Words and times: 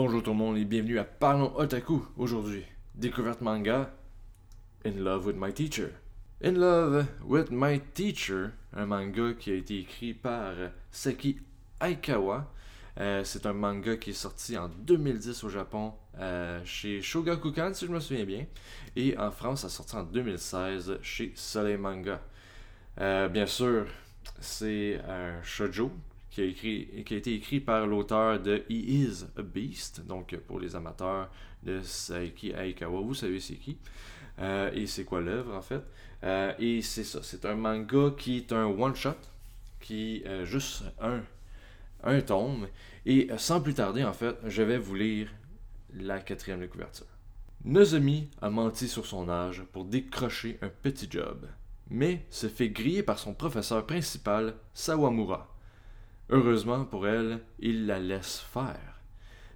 Bonjour 0.00 0.22
tout 0.22 0.30
le 0.30 0.36
monde 0.36 0.56
et 0.56 0.64
bienvenue 0.64 1.00
à 1.00 1.02
Parlons 1.02 1.52
Otaku 1.58 2.00
aujourd'hui. 2.16 2.62
Découverte 2.94 3.40
manga 3.40 3.90
In 4.86 4.92
Love 4.92 5.26
with 5.26 5.36
My 5.36 5.52
Teacher. 5.52 5.88
In 6.40 6.52
Love 6.52 7.04
with 7.24 7.50
My 7.50 7.80
Teacher, 7.80 8.50
un 8.76 8.86
manga 8.86 9.32
qui 9.36 9.50
a 9.50 9.54
été 9.56 9.80
écrit 9.80 10.14
par 10.14 10.52
Saki 10.92 11.40
Aikawa. 11.80 12.48
Euh, 13.00 13.24
c'est 13.24 13.44
un 13.44 13.52
manga 13.52 13.96
qui 13.96 14.10
est 14.10 14.12
sorti 14.12 14.56
en 14.56 14.68
2010 14.68 15.42
au 15.42 15.48
Japon 15.48 15.92
euh, 16.20 16.60
chez 16.64 17.02
Shogakukan 17.02 17.74
si 17.74 17.86
je 17.86 17.90
me 17.90 17.98
souviens 17.98 18.24
bien. 18.24 18.46
Et 18.94 19.18
en 19.18 19.32
France, 19.32 19.62
ça 19.62 19.66
a 19.66 19.70
sorti 19.70 19.96
en 19.96 20.04
2016 20.04 21.00
chez 21.02 21.32
Soleil 21.34 21.76
Manga. 21.76 22.20
Euh, 23.00 23.28
bien 23.28 23.46
sûr, 23.46 23.86
c'est 24.38 25.00
un 25.08 25.42
shoujo 25.42 25.90
qui 26.46 26.88
a, 26.96 27.14
été 27.14 27.34
écrit 27.34 27.60
par 27.60 27.86
l'auteur 27.86 28.40
de 28.40 28.62
He 28.68 28.74
is 28.88 29.24
a 29.36 29.42
Beast, 29.42 30.06
donc 30.06 30.36
pour 30.46 30.60
les 30.60 30.74
amateurs 30.76 31.28
de 31.62 31.80
Saiki 31.82 32.52
Aikawa, 32.52 33.00
vous 33.00 33.14
savez 33.14 33.40
c'est 33.40 33.56
qui. 33.56 33.78
Euh, 34.38 34.70
et 34.72 34.86
c'est 34.86 35.04
quoi 35.04 35.20
l'œuvre 35.20 35.54
en 35.54 35.62
fait. 35.62 35.82
Euh, 36.24 36.52
et 36.58 36.82
c'est 36.82 37.04
ça, 37.04 37.20
c'est 37.22 37.44
un 37.44 37.54
manga 37.54 38.10
qui 38.16 38.38
est 38.38 38.52
un 38.52 38.66
one-shot, 38.66 39.16
qui 39.80 40.22
est 40.24 40.44
juste 40.44 40.84
un, 41.00 41.20
un 42.04 42.20
tome. 42.20 42.68
Et 43.04 43.28
sans 43.36 43.60
plus 43.60 43.74
tarder 43.74 44.04
en 44.04 44.12
fait, 44.12 44.36
je 44.46 44.62
vais 44.62 44.78
vous 44.78 44.94
lire 44.94 45.28
la 45.94 46.20
quatrième 46.20 46.60
de 46.60 46.66
couverture. 46.66 47.06
Nozomi 47.64 48.30
a 48.40 48.50
menti 48.50 48.88
sur 48.88 49.04
son 49.04 49.28
âge 49.28 49.62
pour 49.72 49.84
décrocher 49.84 50.58
un 50.62 50.68
petit 50.68 51.08
job, 51.10 51.46
mais 51.90 52.24
se 52.30 52.46
fait 52.48 52.68
griller 52.68 53.02
par 53.02 53.18
son 53.18 53.34
professeur 53.34 53.84
principal, 53.84 54.54
Sawamura. 54.74 55.57
Heureusement 56.30 56.84
pour 56.84 57.06
elle, 57.06 57.40
il 57.58 57.86
la 57.86 57.98
laisse 57.98 58.38
faire. 58.38 59.00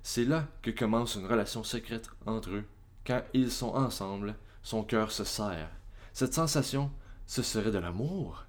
C'est 0.03 0.25
là 0.25 0.49
que 0.63 0.71
commence 0.71 1.17
une 1.17 1.27
relation 1.27 1.63
secrète 1.63 2.09
entre 2.27 2.51
eux. 2.51 2.65
Quand 3.07 3.23
ils 3.35 3.51
sont 3.51 3.75
ensemble, 3.75 4.37
son 4.63 4.83
cœur 4.83 5.13
se 5.13 5.25
serre. 5.25 5.71
Cette 6.13 6.35
sensation, 6.35 6.91
ce 7.27 7.43
serait 7.43 7.71
de 7.71 7.79
l'amour? 7.79 8.45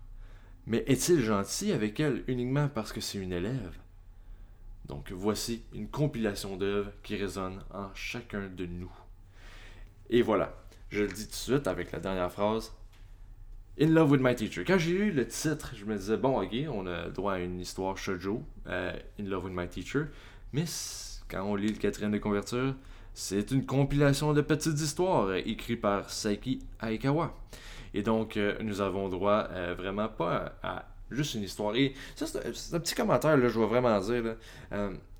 Mais 0.65 0.83
est-il 0.87 1.21
gentil 1.21 1.73
avec 1.73 1.99
elle 1.99 2.23
uniquement 2.27 2.69
parce 2.69 2.93
que 2.93 3.01
c'est 3.01 3.17
une 3.17 3.33
élève? 3.33 3.77
Donc 4.85 5.11
voici 5.11 5.63
une 5.73 5.89
compilation 5.89 6.55
d'œuvres 6.55 6.91
qui 7.03 7.15
résonnent 7.15 7.63
en 7.73 7.93
chacun 7.93 8.47
de 8.47 8.65
nous. 8.65 8.91
Et 10.09 10.21
voilà, 10.21 10.53
je 10.89 11.03
le 11.03 11.09
dis 11.09 11.25
tout 11.25 11.31
de 11.31 11.35
suite 11.35 11.67
avec 11.67 11.91
la 11.91 11.99
dernière 11.99 12.31
phrase. 12.31 12.71
In 13.81 13.87
Love 13.87 14.11
with 14.11 14.21
My 14.21 14.35
Teacher. 14.35 14.63
Quand 14.65 14.77
j'ai 14.77 14.91
lu 14.91 15.11
le 15.11 15.27
titre, 15.27 15.73
je 15.75 15.83
me 15.85 15.97
disais, 15.97 16.15
bon, 16.15 16.39
ok, 16.39 16.53
on 16.71 16.85
a 16.85 17.09
droit 17.09 17.33
à 17.33 17.39
une 17.39 17.59
histoire 17.59 17.97
shoujo, 17.97 18.43
euh, 18.67 18.93
In 19.19 19.23
Love 19.23 19.45
with 19.45 19.53
My 19.53 19.67
Teacher. 19.67 20.03
Mais 20.53 20.65
quand 21.27 21.43
on 21.43 21.55
lit 21.55 21.69
le 21.69 21.79
quatrième 21.79 22.11
de 22.11 22.19
couverture, 22.19 22.75
c'est 23.15 23.49
une 23.49 23.65
compilation 23.65 24.33
de 24.33 24.41
petites 24.41 24.79
histoires 24.79 25.33
écrites 25.33 25.81
par 25.81 26.11
Saiki 26.11 26.59
Aikawa. 26.83 27.35
Et 27.95 28.03
donc, 28.03 28.37
euh, 28.37 28.55
nous 28.61 28.79
avons 28.79 29.09
droit 29.09 29.47
euh, 29.49 29.73
vraiment 29.75 30.07
pas 30.07 30.53
à, 30.61 30.85
juste 31.09 31.33
une 31.33 31.41
histoire. 31.41 31.75
Et 31.75 31.95
ça, 32.15 32.27
c'est 32.27 32.75
un, 32.75 32.79
petit 32.79 32.93
commentaire, 32.93 33.35
là, 33.37 33.49
je 33.49 33.59
vais 33.59 33.65
vraiment 33.65 33.99
dire. 33.99 34.35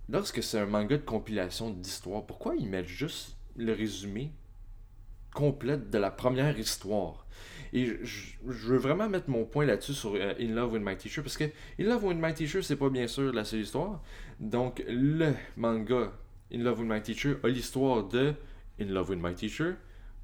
Lorsque 0.10 0.44
c'est 0.44 0.60
un 0.60 0.68
manga 0.68 0.98
de 0.98 1.02
compilation 1.02 1.72
d'histoires, 1.72 2.24
pourquoi 2.24 2.54
ils 2.56 2.70
mettent 2.70 2.86
juste 2.86 3.36
le 3.56 3.74
résumé 3.74 4.32
complet 5.34 5.78
de 5.78 5.98
la 5.98 6.12
première 6.12 6.58
histoire 6.58 7.24
et 7.74 7.98
je, 8.04 8.36
veux 8.44 8.78
vraiment 8.78 9.10
mettre 9.10 9.30
mon 9.30 9.46
point 9.46 9.66
là-dessus 9.66 9.96
sur 9.96 10.14
euh, 10.14 10.34
In 10.40 10.54
Love 10.54 10.74
with 10.74 10.84
My 10.86 10.96
Teacher, 10.96 11.22
parce 11.22 11.36
que 11.36 11.46
In 11.80 11.86
Love 11.86 12.04
with 12.06 12.18
My 12.22 12.34
Teacher, 12.34 12.62
c'est 12.62 12.76
pas 12.76 12.90
bien 12.90 13.08
sûr 13.08 13.34
la 13.34 13.44
seule 13.44 13.62
histoire. 13.62 14.02
Donc, 14.40 14.84
le 14.88 15.34
manga 15.58 16.14
In 16.54 16.60
Love 16.60 16.82
with 16.82 16.90
My 16.90 17.02
Teacher 17.02 17.38
a 17.44 17.48
l'histoire 17.48 18.04
de 18.08 18.36
In 18.80 18.86
Love 18.86 19.10
with 19.10 19.20
My 19.22 19.34
Teacher, 19.34 19.72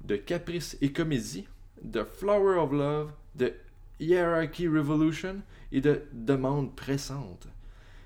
de 0.04 0.14
Caprice 0.14 0.78
et 0.80 0.92
Comédie, 0.92 1.48
de 1.82 2.04
Flower 2.04 2.56
of 2.58 2.70
Love, 2.70 3.12
de 3.34 3.52
Hierarchy 3.98 4.68
Revolution 4.68 5.42
et 5.72 5.80
de 5.80 6.02
Demande 6.12 6.76
pressante. 6.76 7.48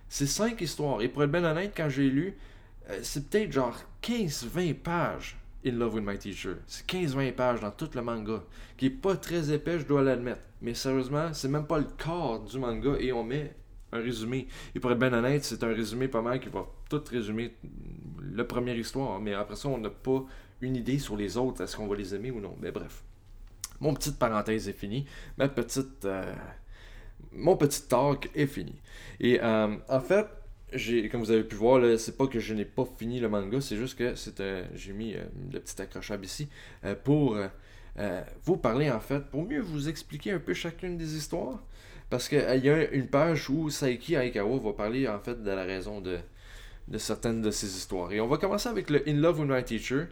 C'est 0.09 0.27
cinq 0.27 0.63
histoires. 0.63 1.03
Et 1.03 1.09
pour 1.09 1.23
être 1.23 1.31
bien 1.31 1.45
honnête, 1.45 1.75
quand 1.77 1.91
j'ai 1.91 2.09
lu, 2.09 2.35
euh, 2.89 2.99
c'est 3.03 3.29
peut-être 3.29 3.53
genre 3.53 3.77
15-20 4.03 4.75
pages 4.75 5.37
In 5.67 5.73
Love 5.73 5.95
with 5.95 6.05
My 6.05 6.19
Teacher. 6.19 6.57
C'est 6.67 6.87
15-20 6.87 7.33
pages 7.33 7.61
dans 7.61 7.71
tout 7.71 7.91
le 7.95 8.03
manga, 8.03 8.43
qui 8.77 8.87
est 8.87 8.91
pas 8.91 9.17
très 9.17 9.53
épais, 9.53 9.79
je 9.79 9.87
dois 9.87 10.03
l'admettre. 10.03 10.43
Mais 10.61 10.75
sérieusement, 10.75 11.33
c'est 11.33 11.49
même 11.49 11.67
pas 11.67 11.79
le 11.79 11.87
corps 11.99 12.41
du 12.41 12.59
manga 12.59 12.97
et 12.99 13.13
on 13.13 13.25
met 13.25 13.55
un 13.93 14.01
résumé. 14.01 14.49
Et 14.75 14.81
pour 14.81 14.93
être 14.93 14.99
bien 14.99 15.13
honnête, 15.13 15.45
c'est 15.45 15.63
un 15.63 15.73
résumé 15.73 16.09
pas 16.09 16.23
mal 16.23 16.41
qui 16.41 16.49
va 16.49 16.67
tout 16.89 17.03
résumer 17.11 17.55
la 18.33 18.45
première 18.45 18.77
histoire. 18.77 19.21
Mais 19.21 19.35
après 19.35 19.57
ça, 19.57 19.69
on 19.69 19.79
n'a 19.79 19.91
pas 19.91 20.25
une 20.61 20.77
idée 20.77 20.99
sur 20.99 21.17
les 21.17 21.37
autres, 21.37 21.63
est-ce 21.63 21.77
qu'on 21.77 21.87
va 21.87 21.97
les 21.97 22.15
aimer 22.15 22.31
ou 22.31 22.41
non. 22.41 22.57
Mais 22.61 22.71
bref. 22.71 23.03
Mon 23.81 23.95
petite 23.95 24.19
parenthèse 24.19 24.69
est 24.69 24.73
finie. 24.73 25.07
Ma 25.37 25.49
petite. 25.49 26.05
Euh, 26.05 26.35
mon 27.33 27.57
petit 27.57 27.83
talk 27.89 28.31
est 28.35 28.47
fini. 28.47 28.75
Et 29.21 29.41
euh, 29.43 29.77
en 29.89 30.01
fait, 30.01 30.27
comme 31.11 31.21
vous 31.21 31.31
avez 31.31 31.45
pu 31.45 31.55
voir, 31.57 31.83
c'est 31.99 32.17
pas 32.17 32.27
que 32.27 32.41
je 32.41 32.55
n'ai 32.55 32.65
pas 32.65 32.85
fini 32.85 33.21
le 33.21 33.29
manga, 33.29 33.61
c'est 33.61 33.77
juste 33.77 33.97
que 33.99 34.15
j'ai 34.75 34.93
mis 34.93 35.15
euh, 35.15 35.25
le 35.53 35.61
petit 35.61 35.81
accrochable 35.81 36.25
ici 36.25 36.49
euh, 36.85 36.95
pour 36.95 37.37
euh, 37.99 38.23
vous 38.45 38.57
parler 38.57 38.91
en 38.91 39.01
fait, 39.01 39.21
pour 39.21 39.45
mieux 39.45 39.61
vous 39.61 39.89
expliquer 39.89 40.33
un 40.33 40.39
peu 40.39 40.55
chacune 40.55 40.97
des 40.97 41.17
histoires. 41.17 41.63
Parce 42.11 42.29
qu'il 42.29 42.39
y 42.39 42.69
a 42.69 42.91
une 42.91 43.09
page 43.09 43.49
où 43.49 43.71
Saiki 43.71 44.15
Aikawa 44.15 44.59
va 44.59 44.73
parler 44.73 45.09
en 45.09 45.19
fait 45.19 45.43
de 45.43 45.51
la 45.51 45.65
raison 45.65 46.01
de, 46.01 46.19
certaines 46.99 47.41
de 47.41 47.51
ces 47.51 47.67
histoires. 47.67 48.13
Et 48.13 48.21
on 48.21 48.27
va 48.27 48.37
commencer 48.37 48.69
avec 48.69 48.91
le 48.91 49.09
In 49.09 49.15
Love 49.15 49.41
with 49.41 49.49
My 49.49 49.65
Teacher, 49.65 50.05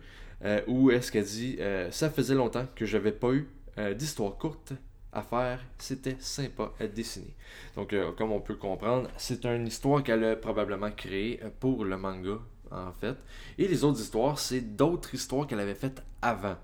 où 0.67 0.91
est-ce 0.91 1.12
qu'elle 1.12 1.25
dit 1.25 1.59
Ça 1.91 2.09
faisait 2.11 2.34
longtemps 2.34 2.67
que 2.75 2.87
j'avais 2.87 3.12
pas 3.12 3.33
eu 3.33 3.47
d'histoire 3.94 4.37
courte 4.37 4.73
à 5.12 5.23
faire, 5.23 5.61
c'était 5.78 6.17
sympa 6.19 6.73
à 6.81 6.87
dessiner. 6.87 7.34
Donc, 7.77 7.93
euh, 7.93 8.12
comme 8.12 8.33
on 8.33 8.41
peut 8.41 8.55
comprendre, 8.55 9.09
c'est 9.19 9.45
une 9.45 9.67
histoire 9.67 10.03
qu'elle 10.03 10.25
a 10.25 10.37
probablement 10.37 10.91
créée 10.91 11.41
euh, 11.43 11.50
pour 11.61 11.84
le 11.84 11.97
manga, 11.99 12.39
en 12.71 12.93
fait. 12.93 13.17
Et 13.59 13.69
les 13.69 13.84
autres 13.84 14.00
histoires, 14.00 14.39
c'est 14.39 14.61
d'autres 14.61 15.15
histoires 15.15 15.47
qu'elle 15.47 15.61
avait 15.61 15.75
faites 15.75 16.03
avant 16.23 16.56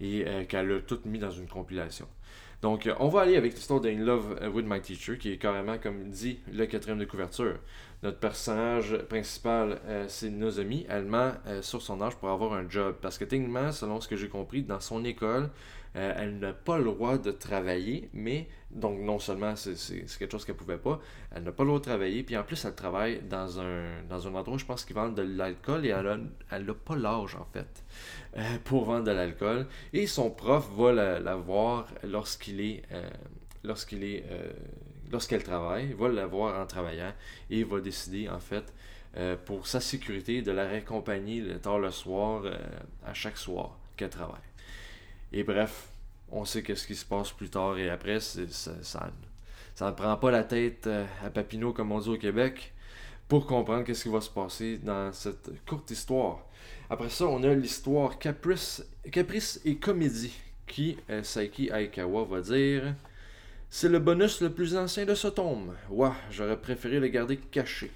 et 0.00 0.24
euh, 0.26 0.44
qu'elle 0.44 0.70
a 0.70 0.80
toutes 0.80 1.06
mis 1.06 1.18
dans 1.18 1.30
une 1.30 1.48
compilation. 1.48 2.06
Donc, 2.62 2.88
on 2.98 3.08
va 3.08 3.20
aller 3.20 3.36
avec 3.36 3.54
l'histoire 3.54 3.80
d'In 3.80 3.98
Love 3.98 4.50
with 4.54 4.66
My 4.66 4.80
Teacher, 4.80 5.18
qui 5.18 5.32
est 5.32 5.38
carrément, 5.38 5.78
comme 5.78 6.08
dit, 6.08 6.40
le 6.52 6.66
quatrième 6.66 6.98
de 6.98 7.04
couverture. 7.04 7.58
Notre 8.02 8.18
personnage 8.18 8.96
principal, 9.08 9.78
c'est 10.08 10.30
Nozomi. 10.30 10.86
Elle 10.88 11.04
ment 11.04 11.32
sur 11.60 11.82
son 11.82 12.00
âge 12.00 12.16
pour 12.16 12.30
avoir 12.30 12.54
un 12.54 12.68
job. 12.68 12.96
Parce 13.02 13.18
que 13.18 13.24
techniquement, 13.24 13.72
selon 13.72 14.00
ce 14.00 14.08
que 14.08 14.16
j'ai 14.16 14.30
compris, 14.30 14.62
dans 14.62 14.80
son 14.80 15.04
école, 15.04 15.50
euh, 15.96 16.12
elle 16.16 16.38
n'a 16.38 16.52
pas 16.52 16.78
le 16.78 16.84
droit 16.84 17.16
de 17.16 17.30
travailler, 17.30 18.10
mais 18.12 18.48
donc 18.70 19.00
non 19.00 19.18
seulement 19.18 19.56
c'est 19.56 19.74
quelque 20.18 20.32
chose 20.32 20.44
qu'elle 20.44 20.56
pouvait 20.56 20.76
pas, 20.76 21.00
elle 21.34 21.44
n'a 21.44 21.52
pas 21.52 21.62
le 21.62 21.68
droit 21.68 21.78
de 21.78 21.84
travailler, 21.84 22.22
puis 22.22 22.36
en 22.36 22.42
plus 22.42 22.62
elle 22.64 22.74
travaille 22.74 23.22
dans 23.22 23.60
un, 23.60 24.02
dans 24.08 24.26
un 24.26 24.34
endroit, 24.34 24.58
je 24.58 24.66
pense, 24.66 24.84
qu'ils 24.84 24.96
vendent 24.96 25.14
de 25.14 25.22
l'alcool 25.22 25.86
et 25.86 25.90
elle 26.50 26.64
n'a 26.64 26.74
pas 26.74 26.96
l'âge 26.96 27.36
en 27.36 27.46
fait 27.52 27.84
euh, 28.36 28.42
pour 28.64 28.84
vendre 28.84 29.04
de 29.04 29.12
l'alcool. 29.12 29.66
Et 29.92 30.06
son 30.06 30.30
prof 30.30 30.68
va 30.76 30.92
la, 30.92 31.36
voir 31.36 31.86
lorsqu'il 32.04 32.60
est, 32.60 32.82
euh, 32.92 33.08
lorsqu'il 33.64 34.04
est, 34.04 34.24
lorsqu'elle 35.10 35.44
travaille, 35.44 35.94
va 35.94 36.08
la 36.08 36.26
voir 36.26 36.60
en 36.60 36.66
travaillant 36.66 37.12
et 37.48 37.64
va 37.64 37.80
décider 37.80 38.28
en 38.28 38.40
fait 38.40 38.74
pour 39.46 39.66
sa 39.66 39.80
sécurité 39.80 40.42
de 40.42 40.52
la 40.52 40.68
raccompagner 40.68 41.42
tard 41.62 41.78
le 41.78 41.90
soir 41.90 42.42
à 43.02 43.14
chaque 43.14 43.38
soir 43.38 43.78
qu'elle 43.96 44.10
travaille. 44.10 44.42
Et 45.36 45.44
bref, 45.44 45.88
on 46.30 46.46
sait 46.46 46.62
qu'est-ce 46.62 46.86
qui 46.86 46.96
se 46.96 47.04
passe 47.04 47.30
plus 47.30 47.50
tard 47.50 47.76
et 47.76 47.90
après, 47.90 48.20
ça, 48.20 48.72
ne 49.82 49.90
prend 49.90 50.16
pas 50.16 50.30
la 50.30 50.44
tête 50.44 50.86
euh, 50.86 51.04
à 51.22 51.28
Papineau, 51.28 51.74
comme 51.74 51.92
on 51.92 51.98
dit 51.98 52.08
au 52.08 52.16
Québec, 52.16 52.72
pour 53.28 53.46
comprendre 53.46 53.84
qu'est-ce 53.84 54.04
qui 54.04 54.08
va 54.08 54.22
se 54.22 54.30
passer 54.30 54.78
dans 54.78 55.12
cette 55.12 55.50
courte 55.66 55.90
histoire. 55.90 56.38
Après 56.88 57.10
ça, 57.10 57.26
on 57.26 57.42
a 57.42 57.52
l'histoire 57.52 58.18
Caprice, 58.18 58.82
Caprice 59.12 59.60
et 59.66 59.76
Comédie, 59.76 60.32
qui 60.66 60.96
euh, 61.10 61.22
Saiki 61.22 61.68
Aikawa 61.68 62.24
va 62.24 62.40
dire 62.40 62.94
C'est 63.68 63.90
le 63.90 63.98
bonus 63.98 64.40
le 64.40 64.48
plus 64.48 64.74
ancien 64.74 65.04
de 65.04 65.14
ce 65.14 65.28
tome. 65.28 65.74
Ouah, 65.90 66.16
j'aurais 66.30 66.58
préféré 66.58 66.98
le 66.98 67.08
garder 67.08 67.36
caché. 67.36 67.92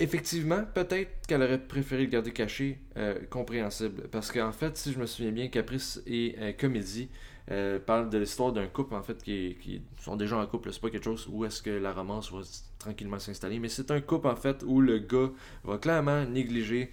Effectivement, 0.00 0.64
peut-être 0.74 1.24
qu'elle 1.28 1.42
aurait 1.42 1.60
préféré 1.60 2.02
le 2.02 2.08
garder 2.08 2.32
caché, 2.32 2.80
euh, 2.96 3.14
compréhensible. 3.30 4.08
Parce 4.08 4.32
qu'en 4.32 4.50
fait, 4.50 4.76
si 4.76 4.92
je 4.92 4.98
me 4.98 5.06
souviens 5.06 5.30
bien, 5.30 5.46
Caprice 5.46 6.02
et 6.04 6.34
euh, 6.40 6.52
Comédie 6.52 7.08
euh, 7.52 7.78
parlent 7.78 8.10
de 8.10 8.18
l'histoire 8.18 8.52
d'un 8.52 8.66
couple, 8.66 8.94
en 8.94 9.04
fait, 9.04 9.22
qui, 9.22 9.56
qui, 9.62 9.82
sont 10.00 10.16
déjà 10.16 10.36
en 10.36 10.46
couple. 10.46 10.72
C'est 10.72 10.80
pas 10.80 10.90
quelque 10.90 11.04
chose 11.04 11.28
où 11.30 11.44
est-ce 11.44 11.62
que 11.62 11.70
la 11.70 11.92
romance 11.92 12.32
va 12.32 12.40
tranquillement 12.80 13.20
s'installer, 13.20 13.60
mais 13.60 13.68
c'est 13.68 13.88
un 13.92 14.00
couple, 14.00 14.26
en 14.26 14.34
fait, 14.34 14.64
où 14.66 14.80
le 14.80 14.98
gars 14.98 15.30
va 15.62 15.78
clairement 15.78 16.24
négliger 16.24 16.90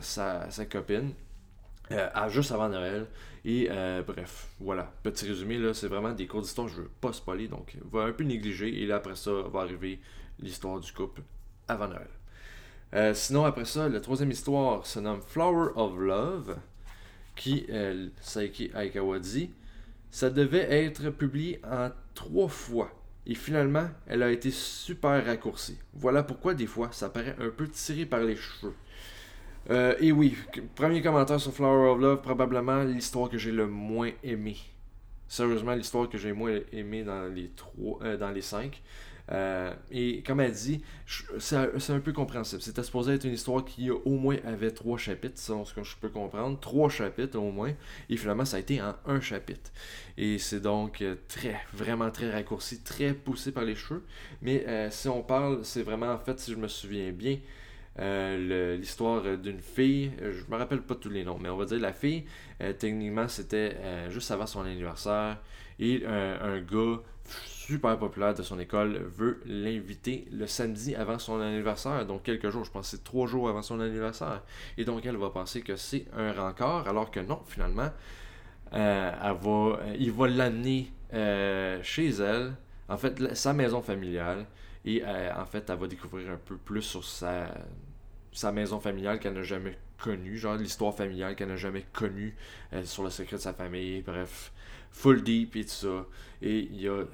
sa, 0.00 0.48
copine. 0.68 1.12
à 1.90 2.28
juste 2.28 2.50
avant 2.50 2.68
Noël. 2.68 3.06
Et 3.44 3.68
bref, 4.04 4.48
voilà. 4.58 4.92
Petit 5.04 5.26
résumé, 5.28 5.56
là, 5.58 5.72
c'est 5.72 5.88
vraiment 5.88 6.12
des 6.12 6.26
cours 6.26 6.42
d'histoire, 6.42 6.66
je 6.66 6.82
veux 6.82 6.90
pas 7.00 7.12
spoiler, 7.12 7.46
donc 7.46 7.76
va 7.92 8.04
un 8.04 8.12
peu 8.12 8.24
négliger. 8.24 8.82
Et 8.82 8.86
là, 8.86 8.96
après 8.96 9.14
ça, 9.14 9.30
va 9.32 9.60
arriver 9.60 10.00
l'histoire 10.40 10.80
du 10.80 10.92
couple 10.92 11.22
avant 11.68 11.86
Noël. 11.86 12.08
Sinon, 13.14 13.44
après 13.44 13.64
ça, 13.64 13.88
la 13.88 14.00
troisième 14.00 14.30
histoire 14.30 14.86
se 14.86 15.00
nomme 15.00 15.20
Flower 15.20 15.70
of 15.74 15.98
Love, 15.98 16.56
qui, 17.36 17.66
Saiki 18.20 18.70
Aikawa 18.74 19.18
dit, 19.18 19.50
ça 20.10 20.30
devait 20.30 20.66
être 20.70 21.10
publié 21.10 21.60
en 21.64 21.90
trois 22.14 22.48
fois. 22.48 22.90
Et 23.26 23.34
finalement, 23.34 23.88
elle 24.06 24.22
a 24.22 24.30
été 24.30 24.50
super 24.50 25.24
raccourcie. 25.24 25.78
Voilà 25.94 26.22
pourquoi 26.22 26.54
des 26.54 26.66
fois, 26.66 26.90
ça 26.92 27.08
paraît 27.08 27.36
un 27.40 27.48
peu 27.48 27.66
tiré 27.68 28.04
par 28.04 28.20
les 28.20 28.36
cheveux. 28.36 28.74
Euh, 29.70 29.94
et 29.98 30.12
oui, 30.12 30.36
premier 30.74 31.00
commentaire 31.00 31.40
sur 31.40 31.52
Flower 31.54 31.90
of 31.90 32.00
Love, 32.00 32.20
probablement 32.20 32.82
l'histoire 32.84 33.30
que 33.30 33.38
j'ai 33.38 33.50
le 33.50 33.66
moins 33.66 34.10
aimé. 34.22 34.56
Sérieusement, 35.26 35.74
l'histoire 35.74 36.08
que 36.08 36.18
j'ai 36.18 36.32
moins 36.32 36.58
aimé 36.70 37.02
dans 37.02 37.32
les 37.32 37.50
trois, 37.56 37.98
euh, 38.02 38.18
dans 38.18 38.30
les 38.30 38.42
cinq. 38.42 38.82
Euh, 39.32 39.72
et 39.90 40.22
comme 40.22 40.40
elle 40.40 40.52
dit, 40.52 40.82
c'est 41.38 41.90
un 41.90 42.00
peu 42.00 42.12
compréhensible. 42.12 42.62
C'était 42.62 42.82
supposé 42.82 43.14
être 43.14 43.24
une 43.24 43.32
histoire 43.32 43.64
qui 43.64 43.90
au 43.90 44.16
moins 44.16 44.36
avait 44.44 44.70
trois 44.70 44.98
chapitres, 44.98 45.34
c'est 45.36 45.52
ce 45.64 45.74
que 45.74 45.82
je 45.82 45.96
peux 45.96 46.08
comprendre. 46.10 46.58
Trois 46.60 46.88
chapitres 46.88 47.38
au 47.38 47.50
moins. 47.50 47.72
Et 48.10 48.16
finalement, 48.16 48.44
ça 48.44 48.58
a 48.58 48.60
été 48.60 48.80
en 48.82 48.94
un 49.06 49.20
chapitre. 49.20 49.70
Et 50.16 50.38
c'est 50.38 50.60
donc 50.60 51.02
très, 51.28 51.56
vraiment 51.72 52.10
très 52.10 52.30
raccourci, 52.30 52.82
très 52.82 53.14
poussé 53.14 53.52
par 53.52 53.64
les 53.64 53.74
cheveux. 53.74 54.04
Mais 54.42 54.90
si 54.90 55.08
on 55.08 55.22
parle, 55.22 55.64
c'est 55.64 55.82
vraiment 55.82 56.12
en 56.12 56.18
fait, 56.18 56.38
si 56.38 56.52
je 56.52 56.56
me 56.56 56.68
souviens 56.68 57.12
bien, 57.12 57.38
euh, 58.00 58.76
l'histoire 58.76 59.22
d'une 59.38 59.60
fille, 59.60 60.10
euh, 60.20 60.32
je 60.32 60.50
me 60.50 60.58
rappelle 60.58 60.82
pas 60.82 60.96
tous 60.96 61.10
les 61.10 61.24
noms, 61.24 61.38
mais 61.38 61.48
on 61.48 61.56
va 61.56 61.64
dire 61.64 61.78
la 61.78 61.92
fille, 61.92 62.24
euh, 62.60 62.72
techniquement 62.72 63.28
c'était 63.28 63.76
juste 64.10 64.30
avant 64.32 64.46
son 64.46 64.62
anniversaire, 64.62 65.38
et 65.78 66.04
un 66.06 66.60
gars 66.60 67.00
super 67.66 67.98
populaire 67.98 68.34
de 68.34 68.42
son 68.42 68.58
école 68.58 68.98
veut 69.16 69.40
l'inviter 69.46 70.28
le 70.30 70.46
samedi 70.46 70.94
avant 70.94 71.18
son 71.18 71.40
anniversaire, 71.40 72.04
donc 72.04 72.22
quelques 72.22 72.50
jours, 72.50 72.64
je 72.64 72.70
pense 72.70 72.88
c'est 72.88 73.02
trois 73.02 73.26
jours 73.26 73.48
avant 73.48 73.62
son 73.62 73.80
anniversaire, 73.80 74.42
et 74.76 74.84
donc 74.84 75.06
elle 75.06 75.16
va 75.16 75.30
penser 75.30 75.62
que 75.62 75.74
c'est 75.76 76.04
un 76.14 76.32
rencard, 76.32 76.86
alors 76.86 77.10
que 77.10 77.20
non, 77.20 77.40
finalement, 77.46 77.90
elle 78.70 79.36
va, 79.40 79.78
il 79.98 80.12
va 80.12 80.28
l'amener 80.28 80.92
chez 81.82 82.08
elle, 82.10 82.52
en 82.88 82.98
fait, 82.98 83.34
sa 83.34 83.54
maison 83.54 83.80
familiale, 83.80 84.44
et 84.84 85.02
en 85.04 85.46
fait, 85.46 85.70
elle 85.70 85.78
va 85.78 85.86
découvrir 85.86 86.32
un 86.32 86.40
peu 86.44 86.56
plus 86.56 86.82
sur 86.82 87.02
sa 87.02 88.52
maison 88.52 88.78
familiale 88.78 89.18
qu'elle 89.18 89.34
n'a 89.34 89.42
jamais 89.42 89.78
connue, 90.04 90.36
genre 90.36 90.56
l'histoire 90.56 90.94
familiale 90.94 91.34
qu'elle 91.34 91.48
n'a 91.48 91.56
jamais 91.56 91.86
connue 91.94 92.36
euh, 92.74 92.84
sur 92.84 93.02
le 93.02 93.08
secret 93.08 93.36
de 93.36 93.40
sa 93.40 93.54
famille, 93.54 94.02
bref, 94.02 94.52
full 94.90 95.22
deep 95.22 95.56
et 95.56 95.64
tout 95.64 95.70
ça. 95.70 96.06
Et 96.42 96.58
il 96.58 96.82
y 96.82 96.88
a, 96.88 96.92
euh, 96.92 97.06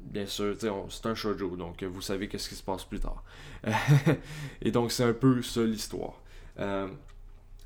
bien 0.00 0.24
sûr, 0.24 0.56
c'est 0.58 1.06
un 1.06 1.14
shoujo, 1.14 1.54
donc 1.56 1.82
vous 1.82 2.00
savez 2.00 2.28
qu'est-ce 2.28 2.48
qui 2.48 2.54
se 2.54 2.62
passe 2.62 2.84
plus 2.84 2.98
tard. 2.98 3.22
et 4.62 4.70
donc 4.70 4.90
c'est 4.90 5.04
un 5.04 5.12
peu 5.12 5.42
ça 5.42 5.62
l'histoire. 5.62 6.22
Euh, 6.58 6.88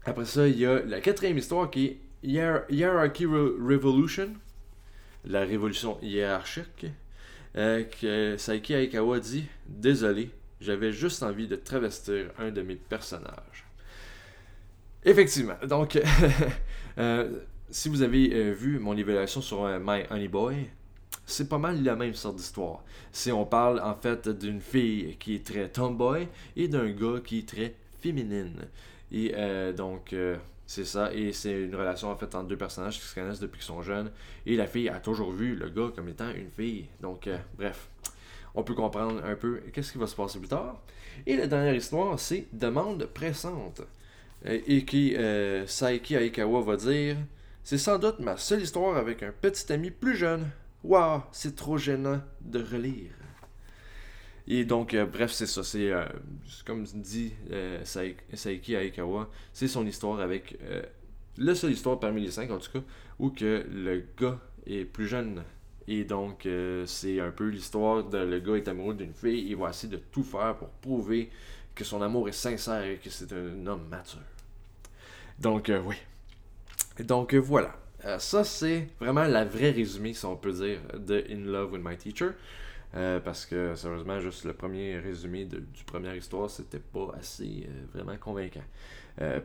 après 0.04 0.24
ça, 0.24 0.48
il 0.48 0.58
y 0.58 0.66
a 0.66 0.80
la 0.80 1.00
quatrième 1.00 1.38
histoire 1.38 1.70
qui 1.70 1.86
est 1.86 1.98
Hierarchy 2.24 3.26
Revolution, 3.26 4.30
la 5.24 5.40
révolution 5.42 5.98
hiérarchique. 6.02 6.86
que 7.54 8.34
Saiki 8.36 8.72
Aikawa 8.72 9.20
dit 9.20 9.44
Désolé, 9.68 10.30
j'avais 10.60 10.92
juste 10.92 11.22
envie 11.22 11.46
de 11.46 11.54
travestir 11.54 12.32
un 12.38 12.50
de 12.50 12.62
mes 12.62 12.74
personnages. 12.74 13.63
Effectivement. 15.04 15.56
Donc, 15.68 16.00
euh, 16.98 17.40
si 17.70 17.88
vous 17.88 18.02
avez 18.02 18.30
euh, 18.32 18.52
vu 18.52 18.78
mon 18.78 18.96
évaluation 18.96 19.40
sur 19.40 19.64
euh, 19.64 19.78
My 19.82 20.02
Honey 20.10 20.28
Boy, 20.28 20.70
c'est 21.26 21.48
pas 21.48 21.58
mal 21.58 21.82
la 21.82 21.96
même 21.96 22.14
sorte 22.14 22.36
d'histoire. 22.36 22.82
Si 23.12 23.30
on 23.32 23.44
parle 23.44 23.80
en 23.80 23.94
fait 23.94 24.28
d'une 24.28 24.60
fille 24.60 25.16
qui 25.18 25.36
est 25.36 25.46
très 25.46 25.68
tomboy 25.68 26.28
et 26.56 26.68
d'un 26.68 26.90
gars 26.90 27.20
qui 27.24 27.40
est 27.40 27.48
très 27.48 27.74
féminine. 28.00 28.66
Et 29.12 29.32
donc, 29.74 30.14
c'est 30.66 30.84
ça. 30.84 31.14
Et 31.14 31.32
c'est 31.32 31.62
une 31.62 31.74
relation 31.74 32.10
en 32.10 32.16
fait 32.16 32.34
entre 32.34 32.48
deux 32.48 32.56
personnages 32.56 32.98
qui 32.98 33.06
se 33.06 33.14
connaissent 33.14 33.40
depuis 33.40 33.58
qu'ils 33.58 33.66
sont 33.66 33.80
jeunes. 33.80 34.10
Et 34.44 34.56
la 34.56 34.66
fille 34.66 34.88
a 34.90 34.98
toujours 34.98 35.30
vu 35.30 35.54
le 35.54 35.70
gars 35.70 35.92
comme 35.94 36.08
étant 36.08 36.30
une 36.34 36.50
fille. 36.50 36.88
Donc, 37.00 37.28
bref 37.56 37.88
on 38.54 38.62
peut 38.62 38.74
comprendre 38.74 39.24
un 39.24 39.34
peu 39.34 39.60
qu'est-ce 39.72 39.92
qui 39.92 39.98
va 39.98 40.06
se 40.06 40.14
passer 40.14 40.38
plus 40.38 40.48
tard. 40.48 40.80
Et 41.26 41.36
la 41.36 41.46
dernière 41.46 41.74
histoire, 41.74 42.18
c'est 42.18 42.46
Demande 42.52 43.06
pressante. 43.06 43.82
Euh, 44.46 44.60
et 44.66 44.84
qui, 44.84 45.14
euh, 45.16 45.66
Saiki 45.66 46.14
Aikawa 46.14 46.62
va 46.62 46.76
dire 46.76 47.16
C'est 47.62 47.78
sans 47.78 47.98
doute 47.98 48.20
ma 48.20 48.36
seule 48.36 48.62
histoire 48.62 48.96
avec 48.96 49.22
un 49.22 49.32
petit 49.32 49.72
ami 49.72 49.90
plus 49.90 50.16
jeune. 50.16 50.50
Waouh, 50.82 51.22
c'est 51.32 51.56
trop 51.56 51.78
gênant 51.78 52.20
de 52.42 52.62
relire. 52.62 53.12
Et 54.46 54.66
donc, 54.66 54.92
euh, 54.92 55.06
bref, 55.06 55.32
c'est 55.32 55.46
ça. 55.46 55.62
C'est 55.64 55.90
comme 56.66 56.84
dit 56.84 57.32
Saiki 57.84 58.74
Aikawa, 58.74 59.30
c'est 59.52 59.68
son 59.68 59.86
histoire 59.86 60.20
avec 60.20 60.58
la 61.38 61.54
seule 61.54 61.72
histoire 61.72 61.98
parmi 61.98 62.20
les 62.20 62.30
cinq, 62.30 62.50
en 62.50 62.58
tout 62.58 62.70
cas, 62.70 62.84
où 63.18 63.30
que 63.30 63.64
le 63.70 64.04
gars 64.20 64.38
est 64.66 64.84
plus 64.84 65.06
jeune 65.06 65.42
et 65.86 66.04
donc, 66.04 66.48
c'est 66.86 67.20
un 67.20 67.30
peu 67.30 67.48
l'histoire 67.48 68.04
de 68.04 68.16
le 68.16 68.40
gars 68.40 68.54
est 68.54 68.68
amoureux 68.68 68.94
d'une 68.94 69.12
fille, 69.12 69.48
il 69.48 69.56
va 69.56 69.68
essayer 69.68 69.92
de 69.92 70.00
tout 70.10 70.22
faire 70.22 70.56
pour 70.56 70.68
prouver 70.68 71.30
que 71.74 71.84
son 71.84 72.00
amour 72.00 72.28
est 72.28 72.32
sincère 72.32 72.84
et 72.84 72.96
que 72.96 73.10
c'est 73.10 73.30
un 73.32 73.66
homme 73.66 73.86
mature. 73.90 74.20
Donc, 75.38 75.68
euh, 75.68 75.80
oui. 75.84 75.96
Donc, 77.04 77.34
euh, 77.34 77.38
voilà. 77.38 77.74
ça, 78.18 78.44
c'est 78.44 78.88
vraiment 79.00 79.24
la 79.24 79.44
vraie 79.44 79.70
résumé, 79.70 80.14
si 80.14 80.24
on 80.24 80.36
peut 80.36 80.52
dire, 80.52 80.78
de 80.98 81.24
In 81.30 81.50
Love 81.50 81.72
with 81.72 81.82
My 81.84 81.96
Teacher. 81.96 82.30
parce 83.24 83.46
que, 83.46 83.74
sérieusement, 83.74 84.20
juste 84.20 84.44
le 84.44 84.52
premier 84.52 84.98
résumé 84.98 85.44
du 85.44 85.84
première 85.84 86.14
histoire, 86.14 86.48
c'était 86.48 86.78
pas 86.78 87.12
assez 87.18 87.68
vraiment 87.92 88.16
convaincant 88.16 88.64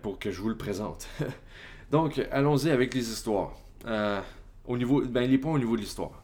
pour 0.02 0.20
que 0.20 0.30
je 0.32 0.42
vous 0.42 0.50
le 0.50 0.58
présente. 0.58 1.08
Donc, 1.92 2.22
allons-y 2.32 2.70
avec 2.70 2.94
les 2.94 3.10
histoires. 3.10 3.56
au 4.68 4.78
niveau, 4.78 5.02
ben, 5.02 5.30
les 5.30 5.38
points 5.38 5.54
au 5.54 5.60
niveau 5.60 5.76
de 5.76 5.82
l'histoire. 5.82 6.24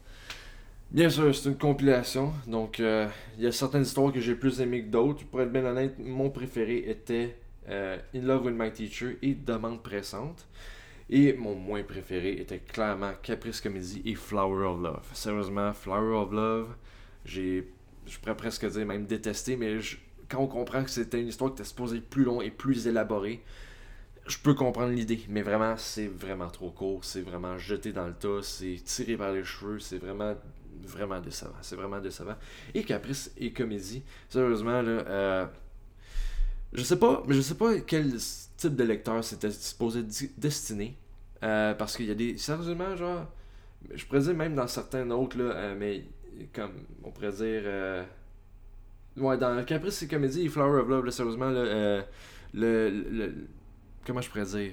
Bien 0.92 1.10
sûr, 1.10 1.36
c'est 1.36 1.50
une 1.50 1.58
compilation. 1.58 2.32
Donc, 2.48 2.80
euh, 2.80 3.08
il 3.38 3.44
y 3.44 3.48
a 3.48 3.52
certaines 3.52 3.82
histoires 3.82 4.14
que 4.14 4.20
j'ai 4.22 4.36
plus 4.36 4.62
aimées 4.62 4.84
que 4.84 4.90
d'autres. 4.90 5.26
Pour 5.26 5.42
être 5.42 5.52
bien 5.52 5.66
honnête, 5.66 5.96
mon 6.00 6.30
préféré 6.30 6.86
était 6.88 7.36
euh, 7.70 7.98
In 8.14 8.22
Love 8.22 8.46
with 8.46 8.56
My 8.58 8.72
Teacher 8.72 9.18
et 9.22 9.34
Demande 9.34 9.82
pressante. 9.84 10.48
Et 11.10 11.34
mon 11.34 11.56
moins 11.56 11.84
préféré 11.84 12.34
était 12.34 12.60
clairement 12.60 13.12
Caprice 13.22 13.62
Comedy 13.62 14.02
et 14.06 14.16
Flower 14.16 14.66
of 14.66 14.82
Love. 14.82 15.06
Sérieusement, 15.14 15.72
Flower 15.74 16.16
of 16.18 16.32
Love, 16.32 16.76
j'ai, 17.26 17.68
je 18.08 18.18
pourrais 18.18 18.36
presque 18.36 18.66
dire 18.66 18.86
même 18.86 19.06
détesté, 19.06 19.56
mais 19.56 19.78
quand 20.30 20.40
on 20.40 20.48
comprend 20.48 20.84
que 20.84 20.90
c'était 20.90 21.22
une 21.22 21.28
histoire 21.28 21.52
qui 21.52 21.62
était 21.62 21.70
supposée 21.70 21.98
être 21.98 22.10
plus 22.10 22.24
long 22.24 22.42
et 22.42 22.50
plus 22.50 22.88
élaborée, 22.88 23.44
je 24.28 24.38
peux 24.40 24.56
comprendre 24.56 24.92
l'idée, 24.94 25.22
mais 25.30 25.44
vraiment, 25.44 25.78
c'est 25.78 26.08
vraiment 26.08 26.50
trop 26.50 26.72
court, 26.72 27.06
c'est 27.06 27.22
vraiment 27.22 27.60
jeté 27.60 27.92
dans 27.92 28.08
le 28.08 28.14
tas, 28.14 28.42
c'est 28.42 28.78
tiré 28.84 29.16
par 29.16 29.32
les 29.32 29.44
cheveux, 29.44 29.78
c'est 29.78 30.00
vraiment 30.00 30.34
vraiment 30.84 31.20
décevant. 31.20 31.56
C'est 31.62 31.76
vraiment 31.76 32.00
décevant. 32.00 32.36
Et 32.74 32.84
Caprice 32.84 33.32
et 33.38 33.52
Comédie, 33.52 34.04
sérieusement, 34.30 34.82
là, 34.82 34.92
euh, 34.92 35.46
je 36.76 36.84
sais 36.84 36.98
pas, 37.00 37.24
mais 37.28 37.36
je 37.36 37.42
sais 37.42 37.56
pas 37.56 37.80
quel 37.80 38.14
type 38.58 38.76
de 38.76 38.84
lecteur 38.84 39.24
c'était 39.24 39.52
supposé 39.52 40.04
destiner. 40.38 40.98
Euh, 41.44 41.74
parce 41.74 41.96
qu'il 41.98 42.06
y 42.08 42.12
a 42.12 42.16
des. 42.16 42.38
Sérieusement, 42.38 42.96
genre. 42.96 43.26
Je 43.94 44.06
pourrais 44.06 44.22
dire 44.22 44.34
même 44.36 44.56
dans 44.56 44.68
certains 44.68 45.10
autres, 45.12 45.38
là, 45.38 45.44
euh, 45.54 45.76
mais 45.78 46.06
comme 46.54 46.72
on 47.04 47.12
pourrait 47.12 47.32
dire. 47.34 48.06
ouais, 49.18 49.38
dans 49.38 49.64
Caprice 49.64 50.02
et 50.04 50.08
Comédie 50.08 50.46
et 50.46 50.50
Flower 50.50 50.82
of 50.82 50.88
Love, 50.88 51.10
sérieusement, 51.10 51.50
le, 51.50 52.04
le. 52.54 53.34
Comment 54.06 54.22
je 54.22 54.30
pourrais 54.30 54.46
dire 54.46 54.72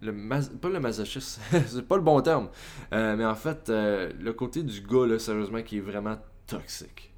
le 0.00 0.12
pas 0.58 0.68
le 0.68 0.80
masochisme, 0.80 1.40
c'est 1.66 1.86
pas 1.86 1.96
le 1.96 2.02
bon 2.02 2.20
terme, 2.20 2.48
euh, 2.92 3.16
mais 3.16 3.24
en 3.24 3.34
fait, 3.34 3.68
euh, 3.68 4.12
le 4.20 4.32
côté 4.32 4.62
du 4.62 4.80
gars, 4.80 5.18
sérieusement, 5.18 5.62
qui 5.62 5.78
est 5.78 5.82
vraiment 5.82 6.18
toxique. 6.46 7.12